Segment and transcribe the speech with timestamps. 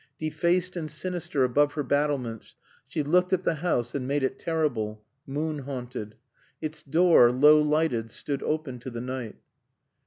[0.17, 2.55] Defaced and sinister, above her battlements,
[2.87, 6.15] she looked at the house and made it terrible, moon haunted.
[6.59, 9.35] Its door, low lighted, stood open to the night.